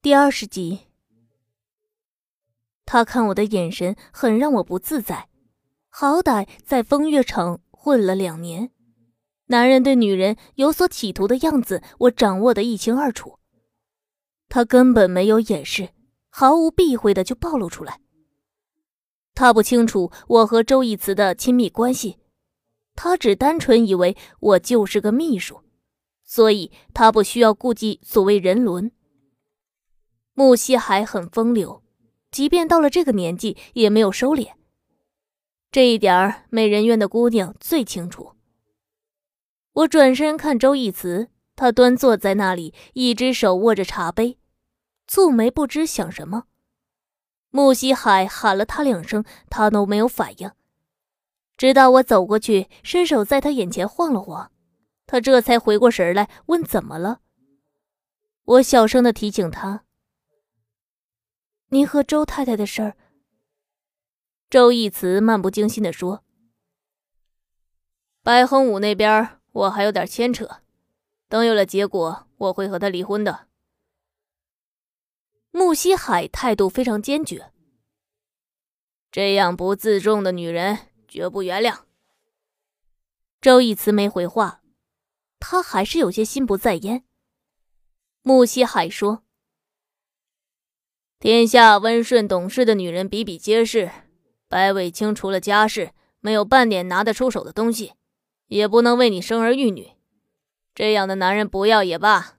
[0.00, 0.82] 第二十集，
[2.86, 5.28] 他看我的眼神很让我不自在。
[5.88, 8.70] 好歹在风月城混了两年，
[9.46, 13.40] 男人对女人有所企图的样子，我掌握的一清二楚。
[14.48, 15.88] 他根本没有掩饰，
[16.30, 18.00] 毫无避讳的就暴露出来。
[19.34, 22.18] 他不清楚我和周义慈的亲密关系，
[22.94, 25.60] 他只单纯以为我就是个秘书，
[26.22, 28.92] 所以他不需要顾忌所谓人伦。
[30.38, 31.82] 穆西海很风流，
[32.30, 34.52] 即便到了这个年纪，也没有收敛。
[35.72, 38.34] 这一点儿，美人院的姑娘最清楚。
[39.72, 44.38] 我转身看周义慈，他端坐在那里，一只手握着茶杯，
[45.08, 46.44] 蹙眉不知想什么。
[47.50, 50.52] 穆西海喊了他两声，他都没有反应。
[51.56, 54.52] 直到我走过去，伸手在他眼前晃了晃，
[55.04, 57.22] 他这才回过神来，问怎么了。
[58.44, 59.82] 我小声的提醒他。
[61.70, 62.96] 您和周太太的事儿，
[64.48, 66.24] 周义慈漫不经心的说
[68.24, 70.62] ：“白恒武那边我还有点牵扯，
[71.28, 73.48] 等有了结果，我会和他离婚的。”
[75.52, 77.52] 穆西海态度非常坚决
[79.12, 81.80] ：“这样不自重的女人，绝不原谅。”
[83.42, 84.62] 周义慈没回话，
[85.38, 87.04] 他还是有些心不在焉。
[88.22, 89.22] 穆西海说。
[91.20, 93.90] 天下温顺懂事的女人比比皆是，
[94.46, 97.94] 白伟清除了家世，没有半点拿得出手的东西，
[98.46, 99.88] 也不能为你生儿育女。
[100.76, 102.38] 这样的男人不要也罢。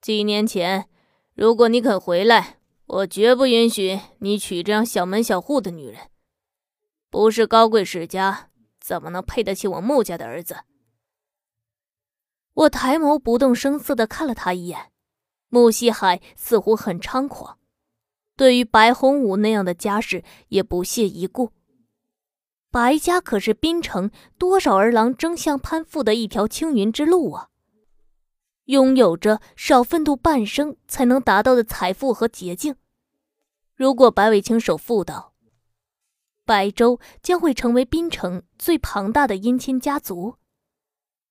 [0.00, 0.88] 几年前，
[1.34, 5.98] 如果你肯回来，我绝不允许你娶这样小门小户的女人。
[7.10, 10.58] 不是高贵世家，怎么能配得起我穆家的儿子？
[12.54, 14.92] 我抬眸不动声色地看了他一眼，
[15.48, 17.58] 穆西海似乎很猖狂。
[18.42, 21.52] 对于白洪武那样的家世也不屑一顾。
[22.72, 27.50] 白家可是滨城多少儿郎争相攀附的一条青云之路啊！
[28.64, 32.74] 拥有着少奋斗半生才能达到的财富和捷径。
[33.76, 35.34] 如果白伟清守妇道，
[36.44, 40.34] 白州将会成为滨城最庞大的姻亲家族。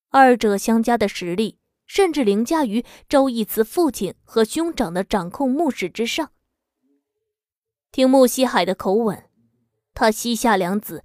[0.08, 6.30] 二者相加的实力，甚至凌驾于周义慈父亲和兄长的掌控墓室之上。
[7.92, 9.24] 听穆西海的口吻，
[9.92, 11.04] 他膝下两子，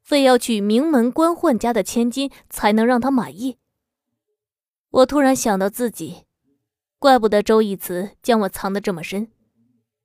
[0.00, 3.58] 非要娶名门官宦家的千金才能让他满意。
[4.90, 6.24] 我突然想到自己，
[6.98, 9.30] 怪不得周义慈将我藏得这么深。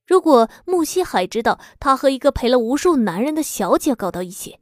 [0.05, 4.59] 如果穆西海知道他和一个陪了无数男人的小姐搞到一起，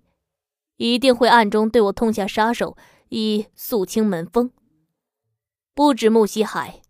[0.77, 2.77] 一定会暗中对我痛下杀手，
[3.09, 4.51] 以肃清门风。
[5.73, 6.81] 不止穆西海，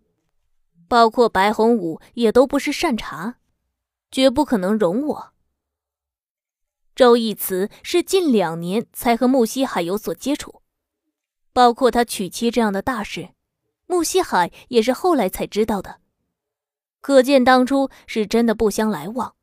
[0.89, 3.37] 包括白洪武也都不是善茬。
[4.15, 5.33] 绝不可能容我。
[6.95, 10.61] 周义慈是近两年才和穆西海有所接触，
[11.51, 13.31] 包括他娶妻这样的大事，
[13.87, 15.99] 穆西海也是后来才知道的。
[17.01, 19.35] 可见当初是真的不相来往。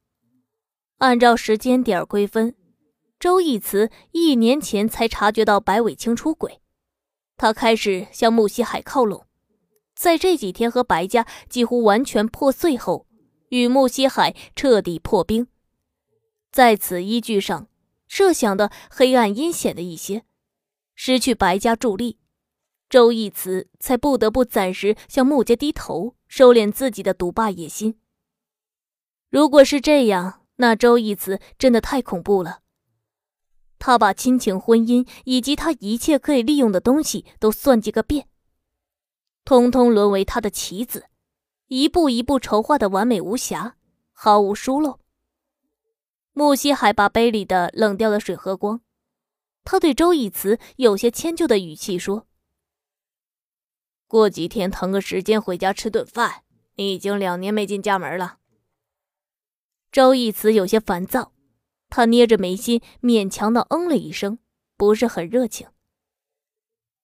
[0.97, 2.55] 按照时间点归分，
[3.21, 6.63] 周义慈一年前才察觉到白伟清出轨，
[7.37, 9.27] 他开始向穆西海靠拢，
[9.95, 13.07] 在这几天和白家几乎完全破碎后。
[13.53, 15.47] 与穆西海彻底破冰，
[16.51, 17.69] 在此依据上
[18.09, 20.25] 设想的黑暗阴险的一些，
[20.95, 22.17] 失去白家助力，
[22.89, 27.99] 周义慈才不得不暂时向穆家低头，收敛自己的独霸野心。
[29.29, 32.61] 如果是这样，那周义慈真的太恐怖了。
[33.79, 38.29] 他把亲情、婚姻以及他一切可以利用的东西都算计个遍，
[39.45, 41.05] 通通沦为他的棋子。
[41.75, 43.77] 一步一步筹划的完美无瑕，
[44.13, 45.01] 毫无疏漏。
[46.35, 48.83] 木西海把杯里的冷掉的水喝光，
[49.65, 52.27] 他对周以慈有些迁就的语气说
[54.07, 56.43] ：“过几天腾个时间回家吃顿饭。
[56.75, 58.37] 你已经两年没进家门了。”
[59.91, 61.33] 周义慈有些烦躁，
[61.89, 64.39] 他捏着眉心，勉强的嗯了一声，
[64.77, 65.67] 不是很热情。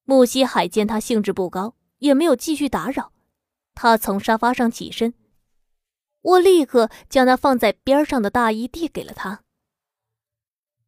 [0.04, 3.14] 木西海见他兴致不高，也没有继续打扰。
[3.80, 5.14] 他从沙发上起身，
[6.20, 9.44] 我立刻将那放在边上的大衣递给了他。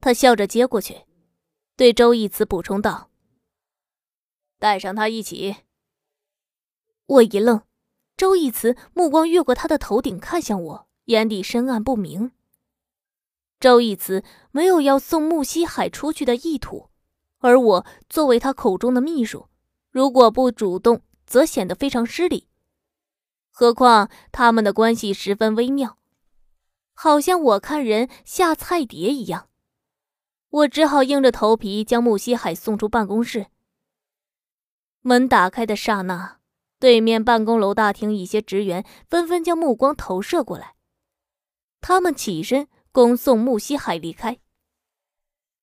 [0.01, 1.03] 他笑着接过去，
[1.77, 3.13] 对周义慈补充道
[4.59, 5.59] ：“带上他一起。”
[7.07, 7.63] 我一愣，
[8.17, 12.33] 周义慈目光越过他的头顶看向我，眼底深暗不明。
[13.61, 16.91] 周义慈没有要送穆西海出去的意图，
[17.39, 19.49] 而我作为他口中的秘书，
[19.93, 22.49] 如果不主动，则显得非常失礼。
[23.61, 25.99] 何况他们的关系十分微妙，
[26.95, 29.51] 好像我看人下菜碟一样。
[30.49, 33.49] 我只好硬着头皮将穆西海送出办公室。
[35.03, 36.39] 门打开的刹那，
[36.79, 40.77] 对面办公楼大厅一些职员纷纷将目光投射过来，
[41.83, 44.39] 他们起身恭送穆西海离开。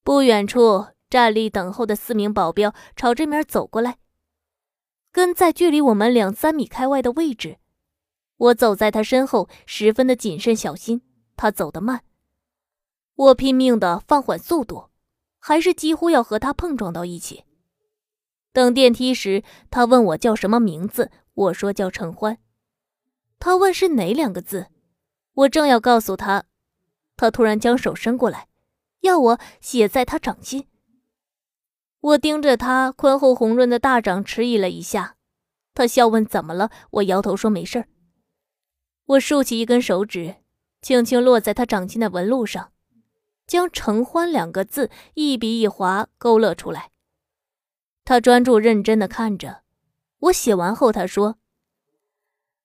[0.04, 3.98] 不远处站立等候的四名保镖朝这面走过来，
[5.12, 7.58] 跟在距离我们两三米开外的位置。
[8.38, 11.02] 我走在他身后，十分的谨慎小心。
[11.36, 12.02] 他走得慢，
[13.14, 14.90] 我拼命的放缓速度，
[15.38, 17.44] 还是几乎要和他碰撞到一起。
[18.52, 22.40] 等电梯时，他问我叫什么名字，我说叫陈欢。
[23.38, 24.68] 他问是哪两个字，
[25.34, 26.46] 我正要告诉他，
[27.16, 28.48] 他突然将手伸过来，
[29.02, 30.68] 要我写在他掌心。
[32.00, 35.18] 我盯着他宽厚红润的大掌，迟疑了一下。
[35.76, 37.88] 他笑问怎么了，我摇头说没事儿。
[39.08, 40.36] 我竖起一根手指，
[40.82, 42.72] 轻轻落在他掌心的纹路上，
[43.48, 46.92] 将“承欢”两个字一笔一划勾勒出来。
[48.04, 49.64] 他专注认真的看着
[50.20, 51.38] 我，写完后他说：“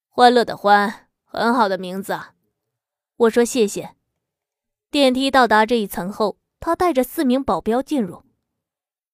[0.09, 2.19] 欢乐的欢，很好的名字。”
[3.15, 3.95] 我说：“谢谢。”
[4.91, 8.23] 电梯到达这一层后，他带着四名保镖进入。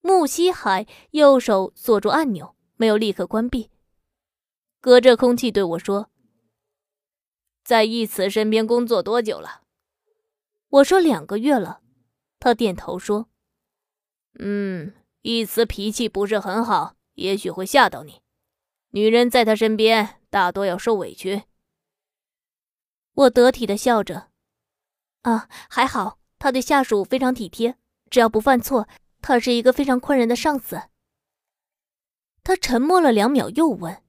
[0.01, 3.69] 穆西海右手锁住按钮，没有立刻关闭，
[4.81, 6.09] 隔着空气对我说
[7.69, 9.61] ：“在义慈身边工作多久了？”
[10.69, 11.81] 我说：“两个月了。”
[12.41, 13.29] 他点头说
[14.39, 18.21] ：“嗯。”一慈脾气不是很好，也许会吓到你。
[18.91, 21.43] 女人在他身边大多要受委屈。
[23.13, 24.29] 我得体的笑着，
[25.23, 27.75] 啊，还好，他对下属非常体贴，
[28.09, 28.87] 只要不犯错，
[29.21, 30.83] 他是一个非常宽仁的上司。
[32.41, 34.01] 他沉默了两秒，又问：“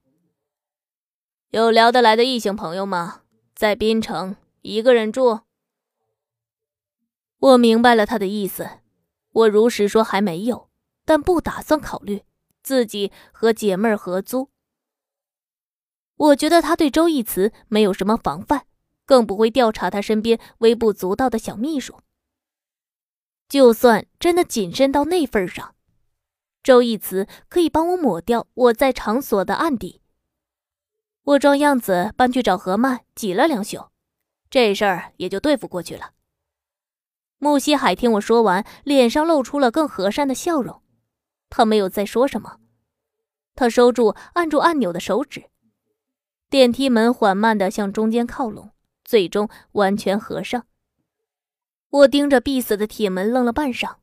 [1.50, 3.22] 有聊得来的异性朋友吗？
[3.60, 5.40] 在滨城一个人住？”
[7.40, 8.66] 我明白了他的意思，
[9.32, 10.70] 我如实说还没有。
[11.04, 12.22] 但不打算考虑
[12.62, 14.48] 自己和姐妹合租。
[16.16, 18.64] 我觉得他对周义慈没有什么防范，
[19.04, 22.00] 更不会调查他身边微不足道的小秘书。
[23.46, 25.74] 就算真的谨慎到那份上，
[26.62, 29.99] 周义慈可以帮我抹掉我在场所的案底。
[31.24, 33.90] 我装样子搬去找何曼挤了两宿，
[34.48, 36.12] 这事儿也就对付过去了。
[37.38, 40.82] 穆西海听我说完，脸上露出了更和善的笑容。
[41.48, 42.58] 他没有再说什么，
[43.54, 45.44] 他收住按住按钮的手指，
[46.48, 48.70] 电梯门缓慢的向中间靠拢，
[49.04, 50.66] 最终完全合上。
[51.90, 53.96] 我盯着闭死的铁门愣了半晌，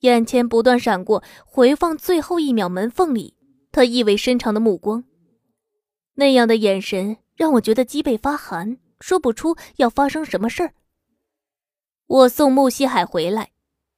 [0.00, 3.36] 眼前不断闪过回放最后一秒门缝里
[3.70, 5.04] 他意味深长的目光，
[6.14, 10.74] 那样的眼神让我觉得脊背发寒，说不出要发生什么事儿。
[12.06, 13.50] 我送穆西海回来，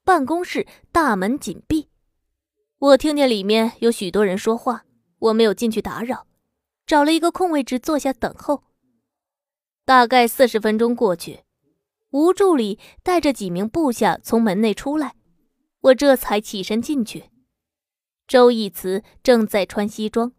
[0.05, 1.89] 办公室大门紧闭。
[2.79, 4.85] 我听见里面有许多人说话，
[5.19, 6.27] 我没有进去打扰，
[6.87, 8.65] 找了一个空位置坐下等候。
[9.85, 11.45] 大概四十分钟过去，
[12.11, 15.15] 吴助理带着几名部下从门内出来，
[15.81, 17.31] 我这才起身进去。
[18.27, 20.33] 周义慈正在穿西装，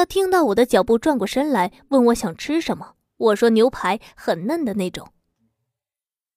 [0.00, 2.94] 他听到我的脚步，转过身来问我想吃什么。
[3.18, 5.12] 我说牛排，很嫩的那种。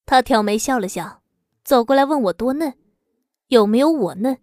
[0.04, 1.22] 他挑眉笑了笑，
[1.64, 2.74] 走过来问我多嫩，
[3.46, 4.38] 有没有我嫩。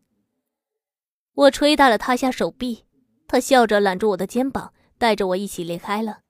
[1.36, 2.86] 我捶打了他下手臂，
[3.28, 6.22] 他笑着揽住我的肩膀，带着我一起离开了。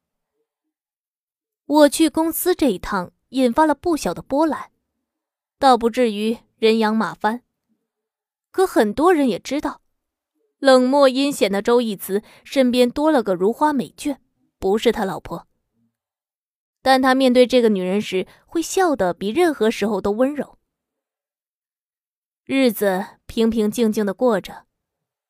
[1.67, 4.69] 我去公司这一趟引发了不小的波澜，
[5.57, 7.43] 倒不至于人仰马翻。
[8.51, 9.79] 可很多人也知道，
[10.61, 14.17] 冷漠阴险的周义慈身边多了个如花美眷，
[14.59, 15.47] 不是他老婆。
[16.83, 20.59] 但他面对这个女人时，会笑得比任何时候都温柔。
[22.45, 24.67] 日子平平静静的过着。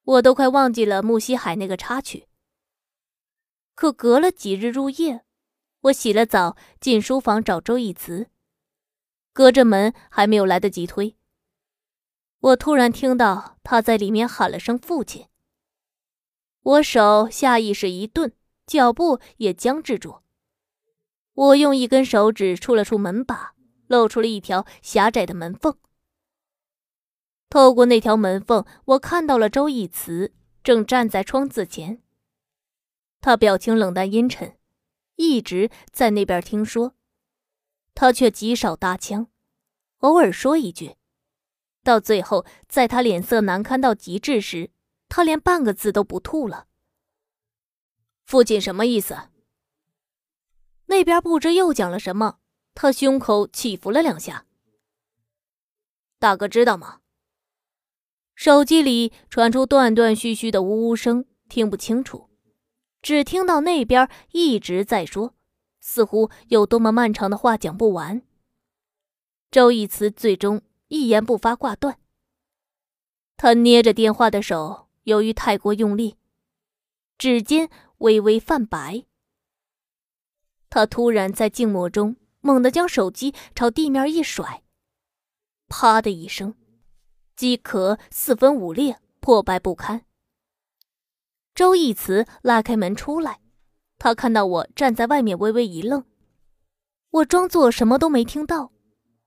[0.04, 2.28] 我都快忘记了木西海那个插曲。
[3.76, 5.24] 可隔了几日入夜，
[5.82, 8.28] 我洗了澡进书房找周义慈，
[9.32, 11.16] 隔着门还没有来得及推，
[12.42, 15.28] 我突然听到他在里面喊了声“父亲”。
[16.64, 18.34] 我手下意识一顿，
[18.66, 20.22] 脚步也僵滞住。
[21.34, 23.54] 我用一根手指触了触门把，
[23.88, 25.78] 露出了一条狭窄的门缝。
[27.48, 30.34] 透过那条门缝，我看到了周义慈
[30.64, 32.02] 正站在窗子前。
[33.20, 34.58] 他表情冷淡阴沉，
[35.16, 36.96] 一直在那边听说。
[37.94, 39.28] 他却极少搭腔，
[40.00, 40.96] 偶尔说一句。
[41.84, 44.72] 到最后，在他脸色难堪到极致时，
[45.10, 46.68] 他连半个字都不吐了。
[48.26, 49.18] 父亲什么意思？
[50.86, 52.40] 那边不知又讲了什么，
[52.74, 54.46] 他胸口起伏了两下。
[56.20, 57.00] 大哥知道吗？
[58.36, 62.30] 手机里传出断断续续的呜呜声，听不清楚，
[63.02, 65.36] 只听到那边一直在说，
[65.80, 68.22] 似乎有多么漫长的话讲不完。
[69.50, 70.62] 周义慈最终
[70.92, 71.98] 一言不发挂断。
[73.38, 76.18] 他捏着电话的手，由于太过用力，
[77.18, 77.70] 指尖
[78.00, 79.06] 微微泛白。
[80.70, 84.64] 他突然在静默中猛地将手机朝地面一甩，
[85.70, 86.56] 啪的一声，
[87.38, 90.06] 机壳四分五裂，破败不堪。
[91.56, 93.40] 周义慈拉开门出来，
[93.98, 96.04] 他看到我站在外面，微微一愣。
[97.12, 98.74] 我装作什么都没听到，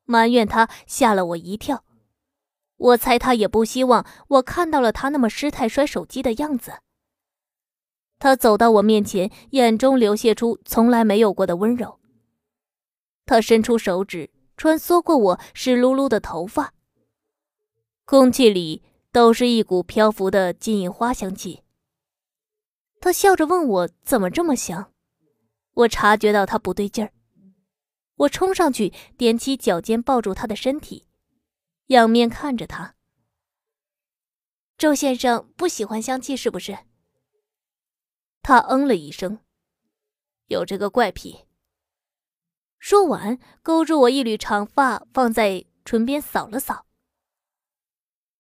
[0.05, 1.85] 埋怨他吓了我一跳。
[2.77, 6.75] 我猜他也不希望我看到了他那么失态摔手机的样子。
[8.19, 12.01] 他走到我面前，眼中流泻出从来没有过的温柔。
[13.27, 16.75] 他伸出手指，穿梭过我湿漉漉的头发，
[18.05, 18.83] 空气里
[19.13, 21.63] 都是一股漂浮的金银花香气。
[23.01, 24.93] 他笑着问我怎么这么香，
[25.75, 27.13] 我察觉到他不对劲儿，
[28.17, 31.07] 我冲上去踮起脚尖抱住他的身体。
[31.87, 32.95] 仰面看着他，
[34.79, 36.79] 周先生不喜欢香气是不是？
[38.41, 39.41] 他嗯了一声，
[40.47, 41.45] 有这个怪癖。
[42.79, 46.87] 说完，勾住我一缕长发，放在唇边扫了扫。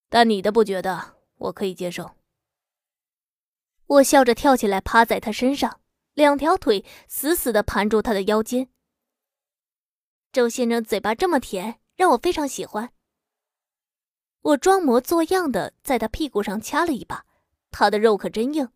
[0.08, 2.12] 但你的不觉得，我可以接受。
[3.86, 5.80] 我笑着跳起来，趴在他身上，
[6.12, 8.70] 两条腿死死的盘住他的腰间。
[10.34, 12.90] 周先生嘴巴这么甜，让我非常喜欢。
[14.42, 17.24] 我装模作样的在他屁股上掐了一把，
[17.70, 18.68] 他的肉可真硬。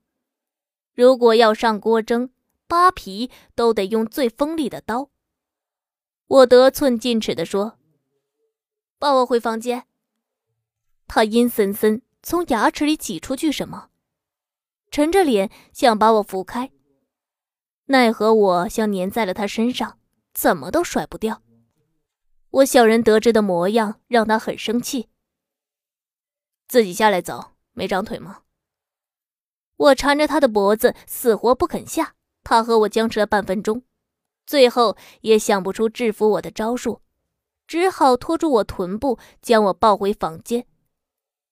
[0.94, 2.30] 如果要上锅蒸，
[2.68, 5.10] 扒皮都得用最锋利的刀。
[6.28, 7.76] 我得寸进尺的说
[9.00, 9.88] ：“抱我回房间。”
[11.08, 13.90] 他阴森森从牙齿里挤出句什么，
[14.92, 16.70] 沉着脸想把我扶开，
[17.86, 19.98] 奈何我像粘在了他身上，
[20.32, 21.42] 怎么都甩不掉。
[22.50, 25.08] 我小人得志的模样让他很生气。
[26.66, 28.42] 自己下来走，没长腿吗？
[29.76, 32.14] 我缠着他的脖子，死活不肯下。
[32.42, 33.82] 他和我僵持了半分钟，
[34.46, 37.02] 最后也想不出制服我的招数，
[37.66, 40.66] 只好拖住我臀部，将我抱回房间。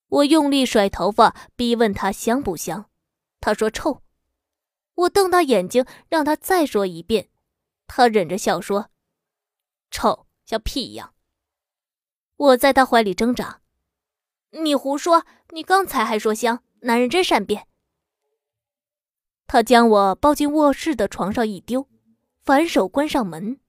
[0.09, 2.89] 我用力甩头发，逼问他香不香。
[3.41, 4.03] 他说臭。
[4.95, 7.29] 我瞪大眼睛，让他再说一遍。
[7.87, 8.91] 他忍着笑说
[9.91, 11.13] ：“臭，像屁一样。”
[12.37, 13.61] 我在他怀里挣扎。
[14.51, 15.27] 你胡说！
[15.51, 17.67] 你刚才还说香，男人真善变。
[19.47, 21.89] 他将我抱进卧室的床上一丢，
[22.43, 23.61] 反手关上门。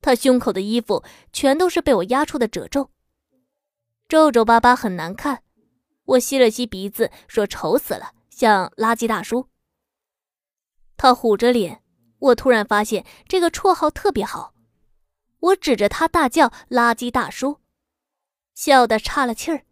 [0.00, 2.90] 他胸口的衣服全都是被我压出的褶皱，
[4.08, 5.42] 皱皱巴巴，很难看。
[6.04, 9.48] 我吸了吸鼻子，说：“丑死了，像垃圾大叔。”
[10.96, 11.82] 他虎着脸。
[12.18, 14.53] 我突然发现这个绰号特别好。
[15.44, 17.60] 我指着他大叫：“垃圾大叔！”
[18.54, 19.66] 笑得岔了气儿。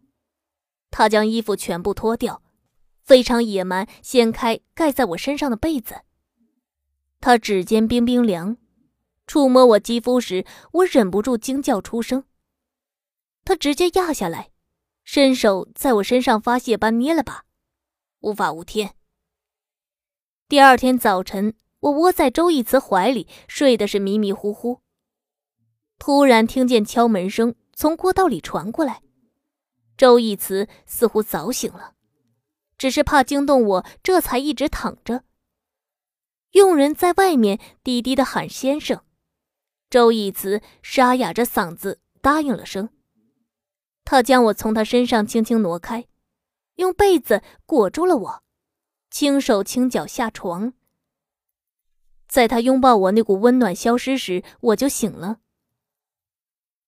[0.91, 2.43] 他将衣服全部脱掉，
[3.01, 6.01] 非常野蛮，掀开盖在我身上的被子。
[7.19, 8.57] 他指尖冰冰凉，
[9.25, 12.25] 触摸我肌肤时，我忍不住惊叫出声。
[13.43, 14.51] 他直接压下来，
[15.03, 17.45] 伸手在我身上发泄般捏了把，
[18.19, 18.93] 无法无天。
[20.47, 24.82] 第二天早晨，我窝在周义慈怀里，睡的是迷迷糊糊。
[26.05, 29.01] 突然听见敲门声从过道里传过来。
[29.95, 31.93] 周义慈似乎早醒了，
[32.77, 35.23] 只是怕惊动我，这才一直躺着。
[36.51, 39.01] 佣人在外面低低的喊：“先生。”
[39.89, 42.89] 周义慈沙哑着嗓子答应了声。
[44.03, 46.07] 他将我从他身上轻轻挪开，
[46.75, 48.43] 用被子裹住了我，
[49.09, 50.73] 轻手轻脚下床。
[52.27, 55.39] 在他拥抱我那股温暖消失时，我就醒了。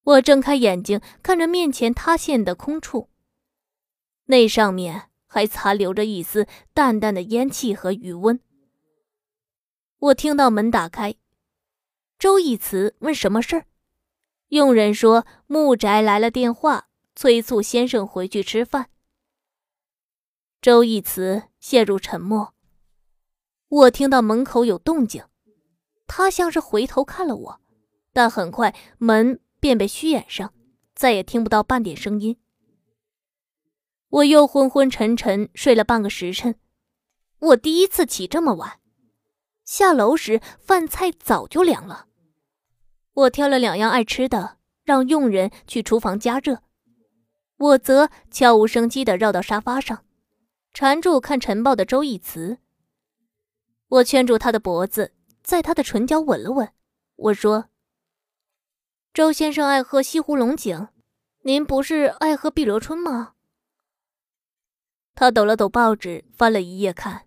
[0.05, 3.09] 我睁开眼睛，看着面前塌陷的空处，
[4.25, 8.39] 那上面还残留着一丝淡淡的烟气和余温。
[9.97, 11.15] 我听到门打开，
[12.19, 13.65] 周义慈问什么事儿，
[14.49, 18.91] 佣人说木宅来了电话，催促先生回去吃饭。
[20.61, 22.53] 周义慈陷入沉默。
[23.67, 25.23] 我听到门口有动静，
[26.05, 27.59] 他像是回头看了我，
[28.13, 29.39] 但很快门。
[29.65, 30.53] 便被虚掩上，
[30.93, 32.37] 再也听不到半点声音。
[34.09, 36.59] 我又昏昏沉沉睡了半个时辰，
[37.39, 38.79] 我第一次起这么晚。
[39.63, 42.05] 下楼时饭菜早就凉了。
[43.13, 46.61] 我挑了两样爱吃的，让佣人去厨房加热。
[47.57, 50.05] 我则悄无声息地绕到沙发上，
[50.75, 52.59] 缠住看晨报的周逸慈。
[53.87, 56.71] 我圈住他的脖子，在他的唇角吻了吻。
[57.15, 57.69] 我说
[59.15, 60.89] ：“周先生爱喝西湖龙井，
[61.43, 63.35] 您不是爱喝碧螺春吗？”
[65.15, 67.25] 他抖了抖报纸，翻了一页看。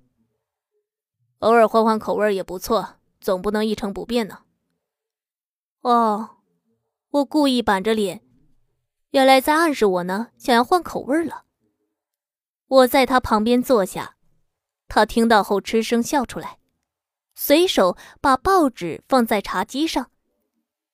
[1.39, 4.43] 偶尔换换口味也不错，总不能一成不变呢。
[5.81, 6.41] 哦，
[7.09, 8.23] 我故意板着脸，
[9.13, 11.47] 原来在暗示我呢，想要换口味了。
[12.67, 14.19] 我在他旁边坐下，
[14.89, 16.59] 他听到后嗤声笑出来，
[17.35, 20.11] 随手把报纸放在茶几上，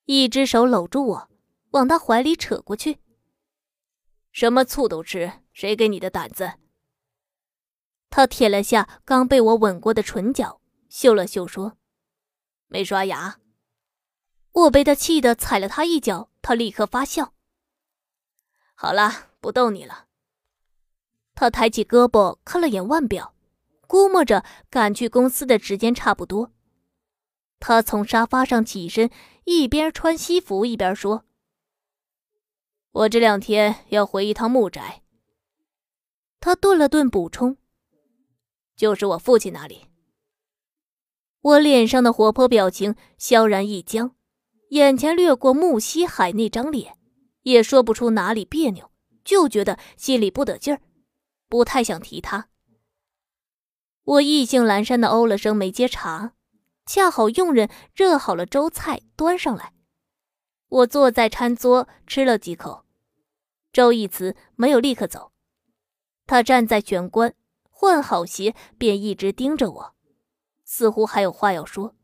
[0.06, 1.30] 一只手搂住我，
[1.70, 2.98] 往他怀里扯过去。
[4.32, 6.54] 什么醋都吃，谁给你的胆子？
[8.10, 11.78] 他舔了下刚被我吻过的唇角，嗅了嗅，说
[12.68, 13.40] ：“没刷牙。”
[14.52, 17.32] 我被他气得踩了他一脚，他立刻发笑。
[18.74, 20.06] 好了，不逗你了。
[21.34, 23.34] 他抬起胳膊看了眼腕表，
[23.88, 26.52] 估摸着赶去公司的时间差不多。
[27.58, 29.10] 他从沙发上起身，
[29.44, 31.24] 一边穿西服一边说
[32.92, 35.02] ：“我这两天要回一趟木宅。”
[36.40, 37.56] 他顿了顿，补充。
[38.76, 39.86] 就是我父亲那里。
[41.40, 44.16] 我脸上的活泼表情萧然一僵，
[44.70, 46.98] 眼前掠过穆西海那张脸，
[47.42, 48.90] 也说不出哪里别扭，
[49.22, 50.80] 就觉得心里不得劲儿，
[51.48, 52.48] 不太想提他。
[54.02, 56.34] 我意兴阑珊的哦了声，没接茬。
[56.86, 59.72] 恰好佣人热好了粥菜端上来，
[60.68, 62.84] 我坐在餐桌吃了几口。
[63.72, 65.32] 周义慈没有立刻走，
[66.26, 67.34] 他站在玄关。
[67.76, 69.94] 换好鞋，便一直盯着我，
[70.64, 71.96] 似乎还有话要说。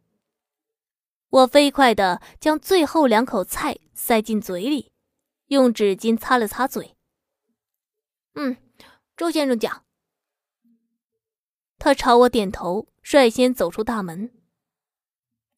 [1.28, 4.92] 我飞快地将最后两口菜塞进嘴里，
[5.46, 6.96] 用纸巾擦了擦嘴。
[8.34, 8.56] 嗯，
[9.16, 9.84] 周先生讲。
[11.78, 14.39] 他朝我点头，率先走出大门。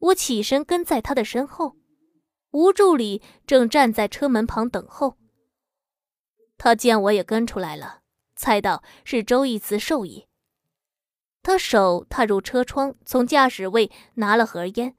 [0.02, 1.76] 我起身跟在他的身后，
[2.50, 5.16] 吴助理正站在车门旁等候。
[6.58, 8.00] 他见我也跟出来了。
[8.34, 10.26] 猜到是周义慈授意，
[11.42, 14.96] 他手踏入车窗，从驾驶位拿了盒烟，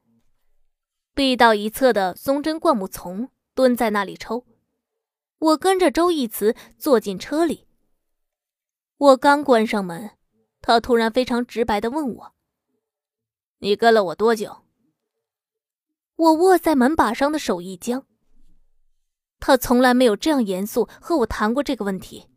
[1.13, 4.45] 避到一侧的松针灌木丛，蹲在那里抽。
[5.39, 7.67] 我跟着周义慈坐进车里。
[8.95, 10.11] 我刚关上门，
[10.61, 12.33] 他突然非常直白的问我
[13.59, 14.62] ：“你跟了我多久？”
[16.15, 18.05] 我握在门把上的手一僵。
[19.39, 22.27] 他从来没有这样严肃和我谈过这个问题。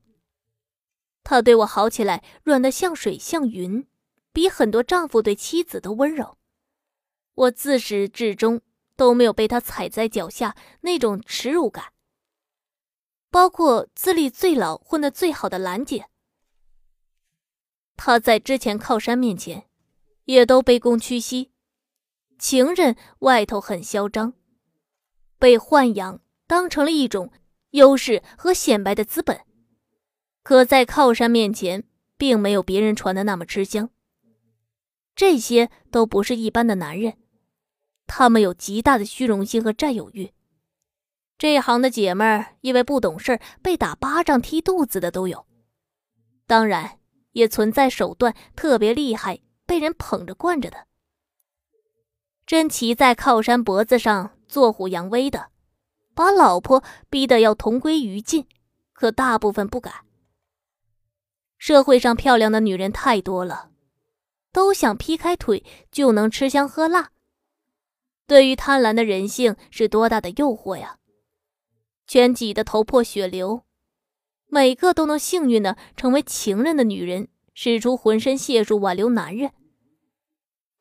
[1.23, 3.87] 他对我好起来，软的像水像云，
[4.33, 6.39] 比很多丈夫对妻子都温柔。
[7.35, 8.61] 我自始至终
[8.97, 11.93] 都没有被他踩在脚下那种耻辱感。
[13.31, 16.09] 包括资历最老、混得最好的兰姐，
[17.97, 19.69] 她在之前靠山面前，
[20.25, 21.53] 也都卑躬屈膝。
[22.39, 24.35] 情人外头很嚣张，
[25.39, 27.33] 被豢养当成了一种
[27.71, 29.41] 优势和显摆的资本。
[30.43, 31.85] 可在靠山面前，
[32.17, 33.91] 并没有别人传的那么吃香。
[35.15, 37.17] 这些都不是一般的男人，
[38.07, 40.33] 他们有极大的虚荣心和占有欲。
[41.39, 45.47] 这行的姐妹儿因为不懂事儿被打巴掌、踢肚子的都有，
[46.47, 46.99] 当然
[47.33, 50.87] 也存在手段特别厉害、被人捧着惯着的。
[52.47, 55.49] 真骑在靠山脖子上做虎扬威的，
[56.15, 58.47] 把老婆逼得要同归于尽，
[58.93, 59.93] 可大部分不敢。
[61.59, 63.71] 社会上漂亮的女人太多了，
[64.53, 67.11] 都想劈开腿就能吃香喝辣。
[68.29, 70.99] 对于贪婪的人性是多大的诱惑呀！
[72.07, 73.65] 全挤得头破血流，
[74.47, 79.53] 每个都能幸运的成为情人的女人，使出浑身解数挽留男人，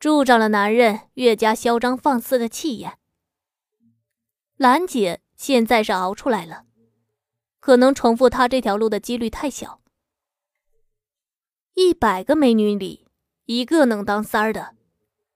[0.06, 2.96] 助长了男人越加嚣张放肆的气焰。
[4.56, 6.64] 兰姐现在是熬出来了，
[7.58, 9.80] 可能重复她这条路的几率太小。
[11.74, 13.08] 一百个美女里，
[13.46, 14.76] 一个能当三儿的；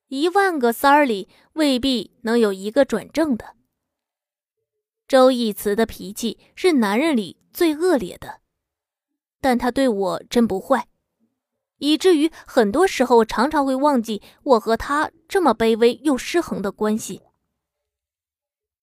[0.07, 3.57] 一万个三儿里，未必能有一个转正的。
[5.09, 8.41] 周易慈的脾气是男人里最恶劣的，
[9.41, 10.87] 但他对我真不坏，
[11.81, 17.23] 以至于很多时候常常会忘记我和他这么卑微又失衡的关系。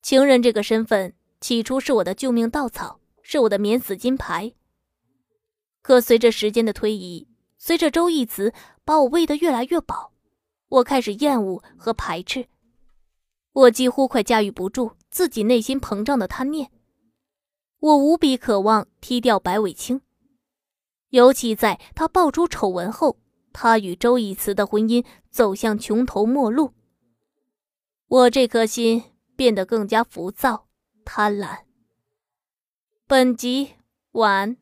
[0.01, 4.53] 情人这个身份，起初是我的救命稻草，是我的免死金牌。
[5.81, 10.11] 可随着时间的推移，随着周义慈把我喂得越来越饱，
[10.69, 12.47] 我开始厌恶和排斥。
[13.53, 16.71] 我几乎快驾驭不住自己内心膨胀的贪念。
[17.79, 20.01] 我无比渴望踢掉白伟清，
[21.17, 23.17] 尤其在他爆出丑闻后，
[23.51, 26.73] 他与周以慈的婚姻走向穷途末路。
[28.07, 29.03] 我这颗心
[29.35, 30.67] 变得更加浮躁、
[31.03, 31.61] 贪婪。
[33.07, 33.73] 本集
[34.11, 34.57] 完。